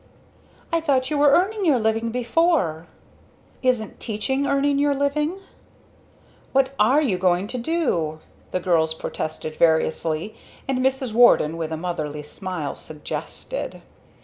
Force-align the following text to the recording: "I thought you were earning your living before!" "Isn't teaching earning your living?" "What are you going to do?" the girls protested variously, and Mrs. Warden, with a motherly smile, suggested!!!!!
"I 0.73 0.81
thought 0.81 1.11
you 1.11 1.19
were 1.19 1.29
earning 1.29 1.63
your 1.63 1.77
living 1.77 2.09
before!" 2.09 2.87
"Isn't 3.61 3.99
teaching 3.99 4.47
earning 4.47 4.79
your 4.79 4.95
living?" 4.95 5.37
"What 6.53 6.73
are 6.79 7.03
you 7.03 7.19
going 7.19 7.45
to 7.49 7.59
do?" 7.59 8.17
the 8.49 8.59
girls 8.59 8.95
protested 8.95 9.57
variously, 9.57 10.35
and 10.67 10.79
Mrs. 10.79 11.13
Warden, 11.13 11.55
with 11.55 11.71
a 11.71 11.77
motherly 11.77 12.23
smile, 12.23 12.73
suggested!!!!! 12.73 13.83